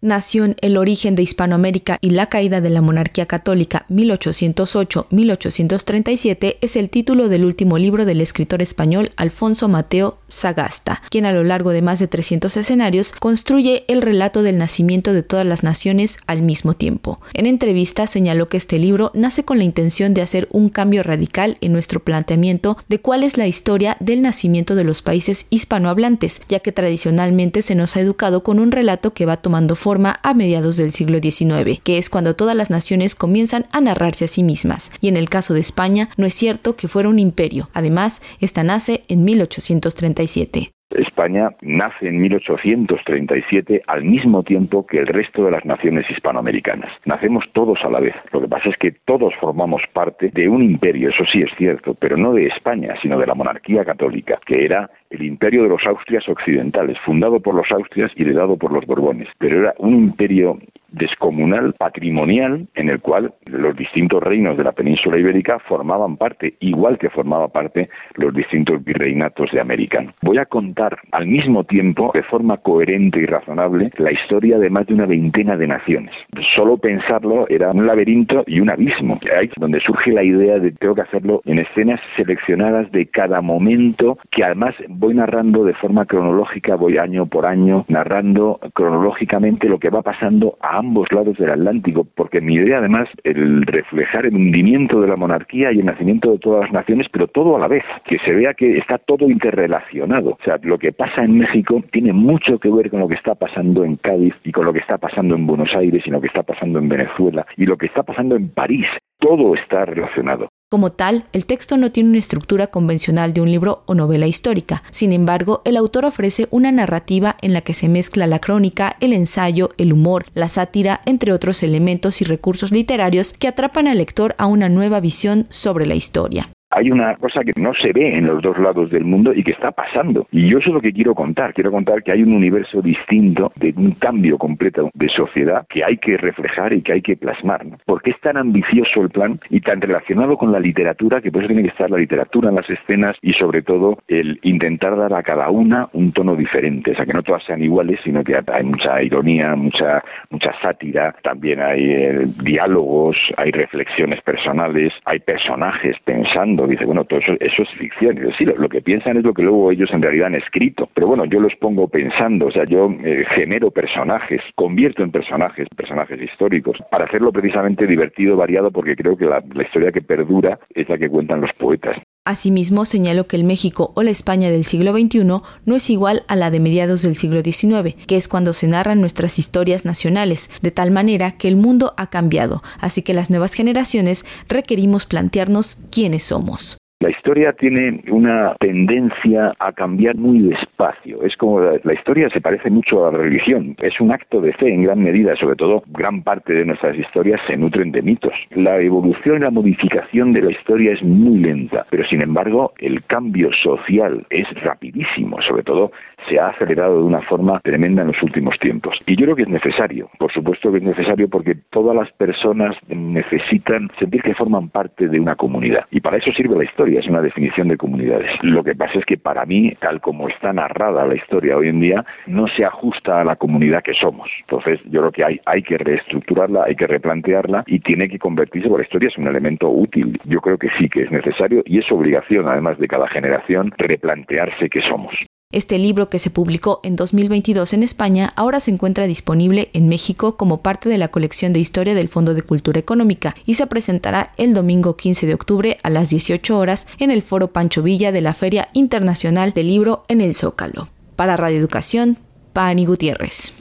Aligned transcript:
Nación, 0.00 0.54
el 0.60 0.76
origen 0.76 1.16
de 1.16 1.24
Hispanoamérica 1.24 1.98
y 2.00 2.10
la 2.10 2.26
caída 2.26 2.60
de 2.60 2.70
la 2.70 2.82
monarquía 2.82 3.26
católica 3.26 3.84
1808-1837 3.90 6.58
es 6.60 6.76
el 6.76 6.88
título 6.88 7.28
del 7.28 7.44
último 7.44 7.78
libro 7.78 8.04
del 8.04 8.20
escritor 8.20 8.62
español 8.62 9.10
Alfonso 9.16 9.66
Mateo 9.66 10.18
Sagasta, 10.28 11.02
quien 11.10 11.26
a 11.26 11.32
lo 11.32 11.42
largo 11.42 11.70
de 11.70 11.82
más 11.82 11.98
de 11.98 12.06
300 12.06 12.56
escenarios 12.56 13.10
construye 13.10 13.84
el 13.88 14.00
relato 14.00 14.44
del 14.44 14.58
nacimiento 14.58 15.12
de 15.12 15.24
todas 15.24 15.44
las 15.44 15.64
naciones 15.64 16.18
al 16.28 16.42
mismo 16.42 16.74
tiempo. 16.74 17.20
En 17.34 17.46
entrevista 17.46 18.06
señaló 18.06 18.46
que 18.46 18.56
este 18.56 18.78
libro 18.78 19.10
nace 19.14 19.42
con 19.42 19.58
la 19.58 19.64
intención 19.64 20.14
de 20.14 20.22
hacer 20.22 20.46
un 20.52 20.68
cambio 20.68 21.02
radical 21.02 21.58
en 21.60 21.72
nuestro 21.72 21.98
planteamiento 21.98 22.78
de 22.88 23.00
cuál 23.00 23.24
es 23.24 23.36
la 23.36 23.48
historia 23.48 23.96
del 23.98 24.22
nacimiento 24.22 24.76
de 24.76 24.84
los 24.84 25.02
países 25.02 25.46
hispanohablantes, 25.50 26.40
ya 26.48 26.60
que 26.60 26.70
tradicionalmente 26.70 27.62
se 27.62 27.74
nos 27.74 27.96
ha 27.96 28.00
educado 28.00 28.44
con 28.44 28.60
un 28.60 28.70
relato 28.70 29.12
que 29.12 29.26
va 29.26 29.38
tomando 29.38 29.74
forma 29.74 29.87
a 30.22 30.34
mediados 30.34 30.76
del 30.76 30.92
siglo 30.92 31.18
XIX, 31.18 31.80
que 31.82 31.96
es 31.96 32.10
cuando 32.10 32.36
todas 32.36 32.54
las 32.54 32.68
naciones 32.68 33.14
comienzan 33.14 33.66
a 33.72 33.80
narrarse 33.80 34.26
a 34.26 34.28
sí 34.28 34.42
mismas. 34.42 34.92
Y 35.00 35.08
en 35.08 35.16
el 35.16 35.30
caso 35.30 35.54
de 35.54 35.60
España, 35.60 36.10
no 36.16 36.26
es 36.26 36.34
cierto 36.34 36.76
que 36.76 36.88
fuera 36.88 37.08
un 37.08 37.18
imperio. 37.18 37.70
Además, 37.72 38.20
esta 38.40 38.62
nace 38.64 39.04
en 39.08 39.24
1837. 39.24 40.72
España 41.18 41.50
nace 41.62 42.06
en 42.06 42.20
1837 42.20 43.82
al 43.88 44.04
mismo 44.04 44.44
tiempo 44.44 44.86
que 44.86 44.98
el 44.98 45.08
resto 45.08 45.44
de 45.44 45.50
las 45.50 45.64
naciones 45.64 46.08
hispanoamericanas. 46.08 46.92
Nacemos 47.06 47.44
todos 47.54 47.80
a 47.82 47.90
la 47.90 47.98
vez. 47.98 48.14
Lo 48.30 48.40
que 48.40 48.46
pasa 48.46 48.68
es 48.68 48.76
que 48.76 48.92
todos 49.04 49.34
formamos 49.40 49.82
parte 49.92 50.30
de 50.32 50.48
un 50.48 50.62
imperio, 50.62 51.08
eso 51.08 51.24
sí 51.24 51.42
es 51.42 51.50
cierto, 51.58 51.94
pero 51.94 52.16
no 52.16 52.34
de 52.34 52.46
España, 52.46 52.94
sino 53.02 53.18
de 53.18 53.26
la 53.26 53.34
monarquía 53.34 53.84
católica, 53.84 54.38
que 54.46 54.64
era 54.64 54.90
el 55.10 55.24
imperio 55.24 55.64
de 55.64 55.70
los 55.70 55.84
Austrias 55.86 56.28
occidentales, 56.28 56.96
fundado 57.04 57.40
por 57.40 57.56
los 57.56 57.66
Austrias 57.72 58.12
y 58.14 58.22
heredado 58.22 58.56
por 58.56 58.70
los 58.72 58.86
Borbones. 58.86 59.26
Pero 59.38 59.58
era 59.58 59.74
un 59.78 59.96
imperio 59.96 60.60
descomunal, 60.90 61.74
patrimonial, 61.74 62.66
en 62.74 62.88
el 62.88 63.00
cual 63.00 63.34
los 63.46 63.76
distintos 63.76 64.22
reinos 64.22 64.56
de 64.56 64.64
la 64.64 64.72
península 64.72 65.18
ibérica 65.18 65.58
formaban 65.58 66.16
parte, 66.16 66.54
igual 66.60 66.98
que 66.98 67.10
formaba 67.10 67.48
parte 67.48 67.90
los 68.14 68.32
distintos 68.34 68.82
virreinatos 68.82 69.50
de 69.52 69.60
América. 69.60 70.04
Voy 70.22 70.38
a 70.38 70.46
contar 70.46 70.98
al 71.12 71.26
mismo 71.26 71.64
tiempo, 71.64 72.10
de 72.14 72.22
forma 72.22 72.58
coherente 72.58 73.20
y 73.20 73.26
razonable, 73.26 73.90
la 73.98 74.12
historia 74.12 74.58
de 74.58 74.70
más 74.70 74.86
de 74.86 74.94
una 74.94 75.06
veintena 75.06 75.56
de 75.56 75.66
naciones. 75.66 76.14
Solo 76.54 76.76
pensarlo 76.78 77.46
era 77.48 77.70
un 77.70 77.86
laberinto 77.86 78.44
y 78.46 78.60
un 78.60 78.70
abismo. 78.70 79.18
Ahí 79.36 79.50
donde 79.58 79.80
surge 79.80 80.12
la 80.12 80.22
idea 80.22 80.58
de 80.58 80.72
tengo 80.72 80.94
que 80.94 81.02
hacerlo 81.02 81.42
en 81.44 81.58
escenas 81.58 82.00
seleccionadas 82.16 82.90
de 82.92 83.06
cada 83.06 83.40
momento, 83.40 84.18
que 84.30 84.44
además 84.44 84.74
voy 84.88 85.14
narrando 85.14 85.64
de 85.64 85.74
forma 85.74 86.06
cronológica, 86.06 86.76
voy 86.76 86.98
año 86.98 87.26
por 87.26 87.46
año 87.46 87.84
narrando 87.88 88.60
cronológicamente 88.74 89.68
lo 89.68 89.78
que 89.78 89.90
va 89.90 90.02
pasando 90.02 90.56
a 90.60 90.78
ambos 90.78 91.10
lados 91.12 91.36
del 91.38 91.50
Atlántico, 91.50 92.06
porque 92.14 92.40
mi 92.40 92.54
idea 92.54 92.78
además 92.78 93.08
el 93.24 93.62
reflejar 93.62 94.26
el 94.26 94.34
hundimiento 94.34 95.00
de 95.00 95.08
la 95.08 95.16
monarquía 95.16 95.72
y 95.72 95.80
el 95.80 95.86
nacimiento 95.86 96.32
de 96.32 96.38
todas 96.38 96.62
las 96.62 96.72
naciones, 96.72 97.06
pero 97.10 97.26
todo 97.28 97.56
a 97.56 97.60
la 97.60 97.68
vez, 97.68 97.84
que 98.06 98.18
se 98.18 98.32
vea 98.32 98.54
que 98.54 98.78
está 98.78 98.98
todo 98.98 99.28
interrelacionado. 99.28 100.30
O 100.30 100.38
sea, 100.44 100.58
lo 100.62 100.78
que 100.78 100.92
pasa 100.98 101.22
en 101.22 101.38
México 101.38 101.80
tiene 101.92 102.12
mucho 102.12 102.58
que 102.58 102.68
ver 102.68 102.90
con 102.90 102.98
lo 102.98 103.08
que 103.08 103.14
está 103.14 103.36
pasando 103.36 103.84
en 103.84 103.96
Cádiz 103.96 104.34
y 104.44 104.50
con 104.50 104.66
lo 104.66 104.72
que 104.72 104.80
está 104.80 104.98
pasando 104.98 105.36
en 105.36 105.46
Buenos 105.46 105.70
Aires 105.74 106.02
y 106.04 106.10
lo 106.10 106.20
que 106.20 106.26
está 106.26 106.42
pasando 106.42 106.80
en 106.80 106.88
Venezuela 106.88 107.46
y 107.56 107.66
lo 107.66 107.78
que 107.78 107.86
está 107.86 108.02
pasando 108.02 108.34
en 108.34 108.48
París. 108.48 108.86
Todo 109.20 109.54
está 109.54 109.84
relacionado. 109.84 110.48
Como 110.70 110.90
tal, 110.90 111.22
el 111.32 111.46
texto 111.46 111.76
no 111.76 111.92
tiene 111.92 112.10
una 112.10 112.18
estructura 112.18 112.66
convencional 112.66 113.32
de 113.32 113.40
un 113.40 113.50
libro 113.50 113.84
o 113.86 113.94
novela 113.94 114.26
histórica. 114.26 114.82
Sin 114.90 115.12
embargo, 115.12 115.62
el 115.64 115.76
autor 115.76 116.04
ofrece 116.04 116.46
una 116.50 116.72
narrativa 116.72 117.36
en 117.42 117.52
la 117.52 117.60
que 117.60 117.74
se 117.74 117.88
mezcla 117.88 118.26
la 118.26 118.40
crónica, 118.40 118.96
el 119.00 119.12
ensayo, 119.12 119.70
el 119.78 119.92
humor, 119.92 120.24
la 120.34 120.48
sátira, 120.48 121.00
entre 121.06 121.32
otros 121.32 121.62
elementos 121.62 122.20
y 122.20 122.24
recursos 122.24 122.72
literarios 122.72 123.32
que 123.32 123.48
atrapan 123.48 123.86
al 123.86 123.98
lector 123.98 124.34
a 124.36 124.46
una 124.46 124.68
nueva 124.68 125.00
visión 125.00 125.46
sobre 125.48 125.86
la 125.86 125.94
historia 125.94 126.50
hay 126.78 126.92
una 126.92 127.16
cosa 127.16 127.42
que 127.42 127.60
no 127.60 127.74
se 127.74 127.92
ve 127.92 128.16
en 128.16 128.26
los 128.26 128.40
dos 128.40 128.56
lados 128.58 128.90
del 128.90 129.04
mundo 129.04 129.32
y 129.34 129.42
que 129.42 129.50
está 129.50 129.72
pasando. 129.72 130.28
Y 130.30 130.48
yo 130.48 130.58
eso 130.58 130.68
es 130.68 130.74
lo 130.74 130.80
que 130.80 130.92
quiero 130.92 131.14
contar. 131.14 131.52
Quiero 131.52 131.72
contar 131.72 132.04
que 132.04 132.12
hay 132.12 132.22
un 132.22 132.32
universo 132.32 132.80
distinto, 132.80 133.52
de 133.56 133.74
un 133.76 133.92
cambio 133.92 134.38
completo 134.38 134.90
de 134.94 135.08
sociedad 135.08 135.66
que 135.68 135.84
hay 135.84 135.96
que 135.96 136.16
reflejar 136.16 136.72
y 136.72 136.82
que 136.82 136.92
hay 136.92 137.02
que 137.02 137.16
plasmar. 137.16 137.66
¿no? 137.66 137.78
Porque 137.84 138.10
es 138.10 138.20
tan 138.20 138.36
ambicioso 138.36 139.02
el 139.02 139.10
plan 139.10 139.40
y 139.50 139.60
tan 139.60 139.80
relacionado 139.80 140.36
con 140.36 140.52
la 140.52 140.60
literatura 140.60 141.20
que 141.20 141.32
por 141.32 141.42
eso 141.42 141.48
tiene 141.48 141.64
que 141.64 141.70
estar 141.70 141.90
la 141.90 141.98
literatura 141.98 142.50
en 142.50 142.54
las 142.54 142.70
escenas 142.70 143.16
y 143.22 143.32
sobre 143.32 143.62
todo 143.62 143.98
el 144.06 144.38
intentar 144.42 144.96
dar 144.96 145.14
a 145.14 145.22
cada 145.24 145.50
una 145.50 145.88
un 145.92 146.12
tono 146.12 146.36
diferente. 146.36 146.92
O 146.92 146.94
sea, 146.94 147.06
que 147.06 147.12
no 147.12 147.24
todas 147.24 147.42
sean 147.44 147.62
iguales, 147.62 147.98
sino 148.04 148.22
que 148.22 148.38
hay 148.52 148.64
mucha 148.64 149.02
ironía, 149.02 149.56
mucha, 149.56 150.02
mucha 150.30 150.52
sátira, 150.62 151.14
también 151.22 151.60
hay 151.60 151.90
eh, 151.90 152.26
diálogos, 152.44 153.16
hay 153.36 153.50
reflexiones 153.50 154.22
personales, 154.22 154.92
hay 155.04 155.18
personajes 155.18 155.96
pensando 156.04 156.67
dice, 156.70 156.84
bueno, 156.84 157.04
todo 157.04 157.20
eso, 157.20 157.62
es 157.62 157.68
ficción. 157.78 158.18
Y 158.18 158.32
sí, 158.34 158.44
lo, 158.44 158.68
que 158.68 158.80
piensan 158.80 159.16
es 159.16 159.24
lo 159.24 159.34
que 159.34 159.42
luego 159.42 159.70
ellos 159.70 159.90
en 159.92 160.02
realidad 160.02 160.28
han 160.28 160.34
escrito. 160.34 160.88
Pero 160.94 161.08
bueno, 161.08 161.24
yo 161.24 161.40
los 161.40 161.54
pongo 161.56 161.88
pensando, 161.88 162.46
o 162.46 162.50
sea, 162.50 162.64
yo 162.64 162.90
eh, 163.04 163.24
genero 163.34 163.70
personajes, 163.70 164.40
convierto 164.54 165.02
en 165.02 165.10
personajes, 165.10 165.68
personajes 165.76 166.20
históricos, 166.20 166.78
para 166.90 167.04
hacerlo 167.04 167.32
precisamente 167.32 167.86
divertido, 167.86 168.36
variado, 168.36 168.70
porque 168.70 168.96
creo 168.96 169.16
que 169.16 169.24
la 169.26 169.62
historia 169.62 169.92
que 169.92 170.02
perdura 170.02 170.58
es 170.74 170.88
la 170.88 170.98
que 170.98 171.08
cuentan 171.08 171.40
los 171.40 171.52
poetas. 171.54 171.96
Asimismo, 172.28 172.84
señaló 172.84 173.26
que 173.26 173.36
el 173.36 173.44
México 173.44 173.92
o 173.94 174.02
la 174.02 174.10
España 174.10 174.50
del 174.50 174.66
siglo 174.66 174.92
XXI 174.92 175.24
no 175.24 175.76
es 175.76 175.88
igual 175.88 176.24
a 176.28 176.36
la 176.36 176.50
de 176.50 176.60
mediados 176.60 177.00
del 177.00 177.16
siglo 177.16 177.40
XIX, 177.40 177.94
que 178.06 178.18
es 178.18 178.28
cuando 178.28 178.52
se 178.52 178.68
narran 178.68 179.00
nuestras 179.00 179.38
historias 179.38 179.86
nacionales, 179.86 180.50
de 180.60 180.70
tal 180.70 180.90
manera 180.90 181.38
que 181.38 181.48
el 181.48 181.56
mundo 181.56 181.94
ha 181.96 182.10
cambiado, 182.10 182.62
así 182.80 183.00
que 183.00 183.14
las 183.14 183.30
nuevas 183.30 183.54
generaciones 183.54 184.26
requerimos 184.46 185.06
plantearnos 185.06 185.78
quiénes 185.90 186.24
somos. 186.24 186.76
La 187.00 187.10
historia 187.10 187.52
tiene 187.52 188.02
una 188.10 188.56
tendencia 188.58 189.52
a 189.60 189.70
cambiar 189.70 190.16
muy 190.16 190.40
despacio. 190.40 191.22
Es 191.22 191.36
como 191.36 191.60
la, 191.60 191.94
historia 191.94 192.28
se 192.28 192.40
parece 192.40 192.70
mucho 192.70 193.06
a 193.06 193.12
la 193.12 193.18
religión. 193.18 193.76
Es 193.80 194.00
un 194.00 194.10
acto 194.10 194.40
de 194.40 194.52
fe 194.54 194.74
en 194.74 194.82
gran 194.82 195.04
medida, 195.04 195.36
sobre 195.36 195.54
todo 195.54 195.84
gran 195.90 196.24
parte 196.24 196.54
de 196.54 196.64
nuestras 196.64 196.98
historias 196.98 197.40
se 197.46 197.56
nutren 197.56 197.92
de 197.92 198.02
mitos. 198.02 198.32
La 198.50 198.80
evolución 198.80 199.36
y 199.36 199.40
la 199.42 199.52
modificación 199.52 200.32
de 200.32 200.42
la 200.42 200.50
historia 200.50 200.90
es 200.90 201.00
muy 201.04 201.38
lenta, 201.38 201.86
pero 201.88 202.04
sin 202.04 202.20
embargo 202.20 202.72
el 202.78 203.04
cambio 203.04 203.50
social 203.62 204.26
es 204.30 204.48
rapidísimo, 204.64 205.40
sobre 205.42 205.62
todo 205.62 205.92
se 206.28 206.40
ha 206.40 206.48
acelerado 206.48 206.98
de 206.98 207.04
una 207.04 207.22
forma 207.22 207.60
tremenda 207.60 208.02
en 208.02 208.08
los 208.08 208.22
últimos 208.24 208.58
tiempos. 208.58 208.98
Y 209.06 209.14
yo 209.14 209.26
creo 209.26 209.36
que 209.36 209.42
es 209.42 209.48
necesario, 209.48 210.10
por 210.18 210.32
supuesto 210.32 210.72
que 210.72 210.78
es 210.78 210.84
necesario 210.84 211.28
porque 211.28 211.54
todas 211.70 211.94
las 211.94 212.10
personas 212.14 212.76
necesitan 212.88 213.88
sentir 214.00 214.20
que 214.22 214.34
forman 214.34 214.68
parte 214.68 215.06
de 215.06 215.20
una 215.20 215.36
comunidad. 215.36 215.86
Y 215.92 216.00
para 216.00 216.16
eso 216.16 216.32
sirve 216.32 216.56
la 216.56 216.64
historia 216.64 216.87
es 216.96 217.06
una 217.06 217.22
definición 217.22 217.68
de 217.68 217.76
comunidades. 217.76 218.30
Lo 218.42 218.64
que 218.64 218.74
pasa 218.74 218.98
es 218.98 219.04
que 219.04 219.18
para 219.18 219.44
mí, 219.44 219.72
tal 219.80 220.00
como 220.00 220.28
está 220.28 220.52
narrada 220.52 221.06
la 221.06 221.14
historia 221.14 221.56
hoy 221.56 221.68
en 221.68 221.80
día, 221.80 222.04
no 222.26 222.46
se 222.48 222.64
ajusta 222.64 223.20
a 223.20 223.24
la 223.24 223.36
comunidad 223.36 223.82
que 223.82 223.94
somos. 223.94 224.30
Entonces, 224.40 224.80
yo 224.86 225.00
creo 225.00 225.12
que 225.12 225.24
hay, 225.24 225.40
hay 225.46 225.62
que 225.62 225.78
reestructurarla, 225.78 226.64
hay 226.64 226.76
que 226.76 226.86
replantearla 226.86 227.64
y 227.66 227.80
tiene 227.80 228.08
que 228.08 228.18
convertirse, 228.18 228.68
por 228.68 228.78
la 228.78 228.84
historia 228.84 229.08
es 229.08 229.18
un 229.18 229.28
elemento 229.28 229.68
útil. 229.68 230.18
Yo 230.24 230.40
creo 230.40 230.58
que 230.58 230.68
sí 230.78 230.88
que 230.88 231.02
es 231.02 231.10
necesario 231.10 231.62
y 231.66 231.78
es 231.78 231.90
obligación, 231.90 232.48
además 232.48 232.78
de 232.78 232.88
cada 232.88 233.08
generación, 233.08 233.72
replantearse 233.76 234.68
qué 234.68 234.80
somos. 234.82 235.14
Este 235.50 235.78
libro 235.78 236.10
que 236.10 236.18
se 236.18 236.28
publicó 236.28 236.80
en 236.82 236.94
2022 236.94 237.72
en 237.72 237.82
España 237.82 238.34
ahora 238.36 238.60
se 238.60 238.70
encuentra 238.70 239.06
disponible 239.06 239.70
en 239.72 239.88
México 239.88 240.36
como 240.36 240.60
parte 240.60 240.90
de 240.90 240.98
la 240.98 241.08
colección 241.08 241.54
de 241.54 241.60
historia 241.60 241.94
del 241.94 242.10
Fondo 242.10 242.34
de 242.34 242.42
Cultura 242.42 242.78
Económica 242.78 243.34
y 243.46 243.54
se 243.54 243.66
presentará 243.66 244.34
el 244.36 244.52
domingo 244.52 244.98
15 244.98 245.26
de 245.26 245.32
octubre 245.32 245.78
a 245.82 245.88
las 245.88 246.10
18 246.10 246.58
horas 246.58 246.86
en 246.98 247.10
el 247.10 247.22
Foro 247.22 247.50
Pancho 247.50 247.82
Villa 247.82 248.12
de 248.12 248.20
la 248.20 248.34
Feria 248.34 248.68
Internacional 248.74 249.54
del 249.54 249.68
Libro 249.68 250.04
en 250.08 250.20
el 250.20 250.34
Zócalo. 250.34 250.90
Para 251.16 251.38
Radio 251.38 251.58
Educación, 251.58 252.18
Pani 252.52 252.84
Gutiérrez. 252.84 253.54